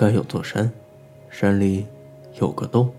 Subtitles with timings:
[0.00, 0.72] 该有座山，
[1.28, 1.86] 山里
[2.40, 2.90] 有个洞，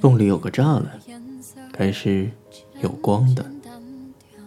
[0.00, 1.00] 洞里有个栅栏，
[1.70, 2.28] 该是
[2.80, 3.48] 有光的，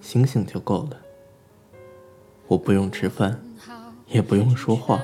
[0.01, 0.97] 星星就够了。
[2.47, 3.41] 我不用吃饭，
[4.07, 4.99] 也不用说话，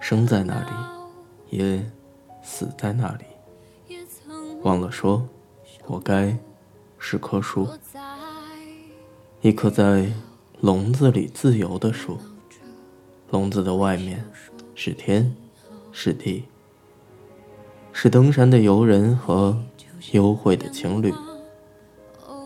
[0.00, 1.88] 生在那里，也
[2.42, 3.96] 死在那里。
[4.62, 5.28] 忘了说，
[5.86, 6.36] 我该
[6.98, 7.68] 是棵树，
[9.42, 10.10] 一棵在
[10.60, 12.18] 笼子里自由的树。
[13.30, 14.24] 笼子的外面
[14.82, 15.36] 是天，
[15.92, 16.44] 是地，
[17.92, 19.54] 是登山的游人和
[20.12, 21.12] 幽会的情侣。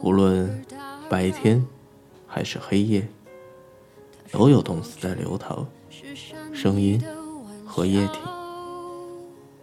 [0.03, 0.65] 无论
[1.09, 1.65] 白天
[2.27, 3.07] 还是黑夜，
[4.33, 5.65] 都有东西在流淌，
[6.53, 7.01] 声音
[7.65, 8.19] 和液体。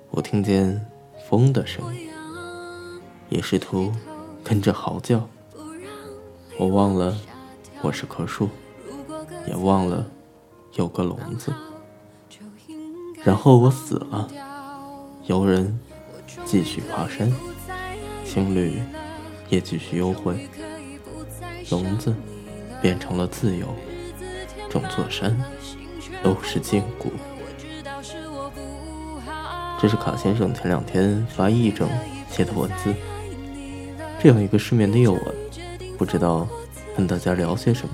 [0.10, 0.90] 我听见
[1.28, 2.10] 风的声音，
[3.28, 3.92] 也试图
[4.46, 5.28] 跟着嚎叫。
[6.58, 7.18] 我忘了
[7.82, 8.48] 我是棵树，
[9.46, 10.10] 也忘了。
[10.76, 11.52] 有个笼子，
[13.24, 14.28] 然后我死了。
[15.26, 15.80] 游人
[16.44, 17.32] 继续爬山，
[18.26, 18.82] 情侣
[19.50, 20.50] 也继续幽会。
[21.70, 22.14] 笼子
[22.82, 23.68] 变成了自由，
[24.70, 25.40] 整座山
[26.22, 27.10] 都是禁锢。
[29.80, 31.88] 这是卡先生前两天发癔症
[32.30, 32.94] 写的文字。
[34.20, 35.22] 这样一个失眠的夜晚，
[35.98, 36.48] 不知道
[36.98, 37.94] 跟大家聊些什么。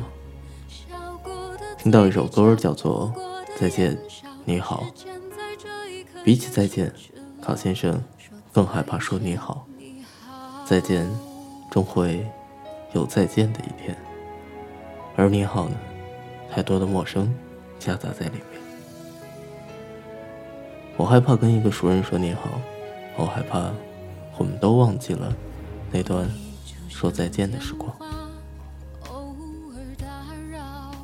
[1.77, 3.13] 听到一首歌叫做
[3.59, 3.97] 《再见，
[4.43, 4.83] 你好》。
[6.27, 6.91] 比起再见，
[7.41, 8.03] 卡先生
[8.51, 9.65] 更害怕说你好。
[10.65, 11.09] 再见，
[11.71, 12.27] 终会
[12.91, 13.97] 有再见的一天。
[15.15, 15.77] 而你好呢，
[16.51, 17.33] 太多的陌生
[17.79, 18.61] 夹杂在里面。
[20.97, 22.59] 我害怕跟一个熟人说你好，
[23.15, 23.71] 我害怕
[24.37, 25.33] 我们都忘记了
[25.93, 26.29] 那段
[26.89, 27.89] 说再见的时光。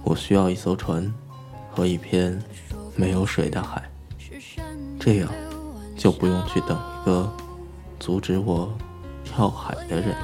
[0.03, 1.09] 我需要一艘船
[1.71, 2.37] 和一片
[2.97, 3.89] 没有水的海，
[4.99, 5.29] 这样
[5.97, 7.31] 就不用去等一个
[7.99, 8.71] 阻止我
[9.23, 10.15] 跳海的人。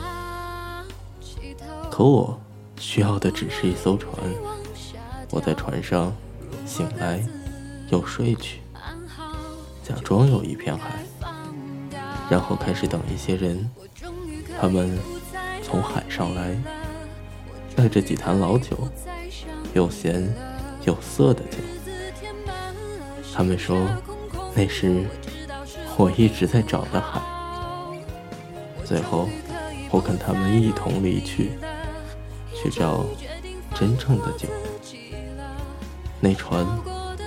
[1.92, 2.40] 可我
[2.78, 4.14] 需要的只是一艘船，
[5.32, 6.14] 我在船上
[6.66, 7.24] 醒来
[7.90, 8.62] 又睡去，
[9.84, 11.04] 假装有一片海，
[12.30, 13.70] 然后开始等一些人，
[14.60, 14.98] 他们
[15.62, 16.56] 从海上来，
[17.76, 18.78] 带着几坛老酒。
[19.76, 20.28] 有咸
[20.84, 21.58] 有色的酒，
[23.40, 23.88] 他们说
[24.54, 25.06] 那是
[25.96, 27.22] 我一直在找的海。
[28.84, 29.30] 最后，
[29.90, 31.52] 我跟他们一同离去，
[32.54, 33.06] 去找
[33.74, 34.50] 真正的酒。
[36.20, 36.68] 那船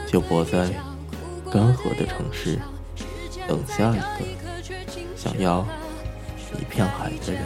[0.06, 0.68] 就泊在
[1.50, 2.58] 干涸的城市，
[3.48, 4.26] 等下一个
[5.16, 5.66] 想要
[6.60, 7.42] 一片海的人。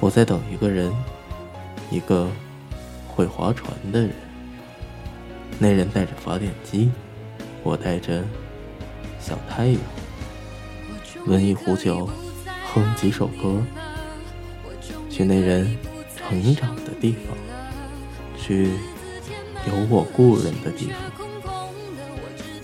[0.00, 0.92] 我在等一个人，
[1.90, 2.28] 一个
[3.14, 4.10] 会划船的人。
[5.58, 6.90] 那人带着发电机，
[7.62, 8.24] 我带着
[9.20, 9.76] 小太阳。
[11.26, 12.10] 温一壶酒，
[12.72, 13.62] 哼几首歌，
[15.08, 15.76] 去那人
[16.16, 17.36] 成长的地方，
[18.36, 18.72] 去
[19.66, 20.96] 有我故人的地方。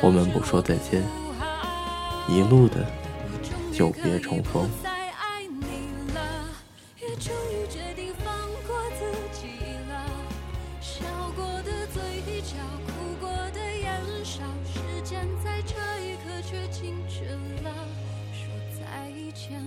[0.03, 1.03] 我们不说再见，
[2.29, 2.85] 一路的
[3.73, 4.69] 久别重逢。
[12.51, 17.23] 笑，哭过的眼梢，时间在这一刻却静止
[17.63, 17.73] 了，
[18.33, 18.43] 说
[18.77, 19.63] 再见，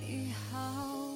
[0.00, 1.09] 你好。